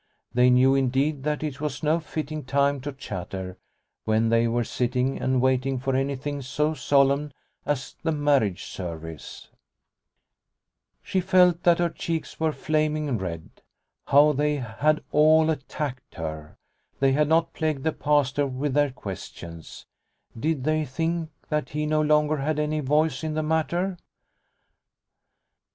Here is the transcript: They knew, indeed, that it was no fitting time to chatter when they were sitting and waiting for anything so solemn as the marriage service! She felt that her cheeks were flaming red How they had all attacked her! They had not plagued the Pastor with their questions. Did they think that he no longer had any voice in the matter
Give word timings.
They 0.33 0.49
knew, 0.49 0.73
indeed, 0.73 1.21
that 1.25 1.43
it 1.43 1.61
was 1.61 1.83
no 1.83 1.99
fitting 1.99 2.43
time 2.43 2.81
to 2.81 2.91
chatter 2.91 3.59
when 4.03 4.29
they 4.29 4.47
were 4.47 4.63
sitting 4.63 5.21
and 5.21 5.39
waiting 5.43 5.77
for 5.77 5.95
anything 5.95 6.41
so 6.41 6.73
solemn 6.73 7.31
as 7.67 7.95
the 8.01 8.11
marriage 8.11 8.63
service! 8.63 9.49
She 11.03 11.21
felt 11.21 11.61
that 11.61 11.77
her 11.77 11.91
cheeks 11.91 12.39
were 12.39 12.51
flaming 12.51 13.19
red 13.19 13.61
How 14.07 14.31
they 14.33 14.55
had 14.55 15.03
all 15.11 15.51
attacked 15.51 16.15
her! 16.15 16.55
They 16.99 17.11
had 17.11 17.27
not 17.27 17.53
plagued 17.53 17.83
the 17.83 17.91
Pastor 17.93 18.47
with 18.47 18.73
their 18.73 18.89
questions. 18.89 19.85
Did 20.35 20.63
they 20.63 20.83
think 20.83 21.29
that 21.49 21.69
he 21.69 21.85
no 21.85 22.01
longer 22.01 22.37
had 22.37 22.57
any 22.57 22.79
voice 22.79 23.23
in 23.23 23.35
the 23.35 23.43
matter 23.43 23.99